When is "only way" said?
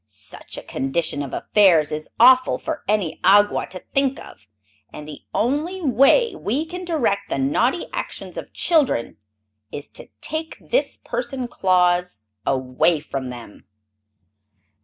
5.31-6.33